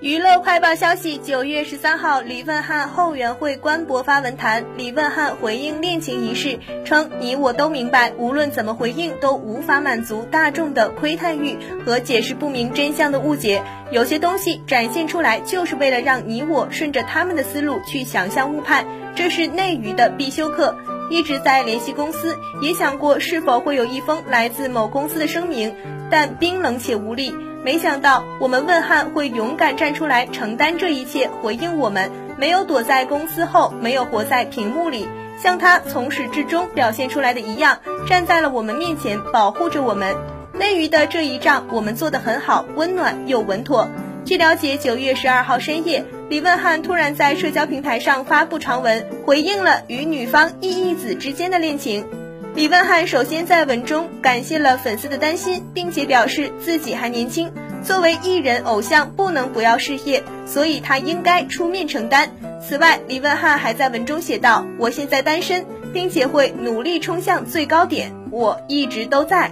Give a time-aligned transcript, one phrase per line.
[0.00, 13.60] 娱乐快报消息：九月十三号，李问翰后援会官博发文谈，李问翰回应恋情一事，称你我都明白，无论怎么回应都无法满足大众的窥探欲和解释不明真相的误解。
[13.90, 18.86] 有些东西展现出来，就是为了让你我顺着他们的思路去想象误判，
[19.16, 20.76] 这是内娱的必修课。
[21.10, 25.74] 一直在联系公司，也想过是否会有一封来自某公司的声明，
[26.10, 27.34] 但冰冷且无力。
[27.64, 35.08] 没想到我们问汉会勇敢站出来承担这一切，回应我们，没有躲在公司后，没有活在屏幕里，
[35.42, 40.14] 像他从始至终表现出来的一样，站在了我们面前，保护着我们。
[40.52, 43.88] 内娱的这一仗，我们做得很好，温暖又稳妥。
[44.24, 52.04] 据了解，九月十二号深夜，李问翰突然在社交平台上发布长文，回应了与女方易义子之间的恋情。
[52.54, 57.50] 李问翰首先在文中感谢了粉丝的担心，并且表示自己还年轻，
[57.82, 62.30] 作为艺人偶像不能不要事业，所以他应该出面承担。
[62.60, 65.64] 此外，李问翰还在文中写道：“我现在单身，
[65.94, 69.50] 并且会努力冲向最高点，我一直都在。”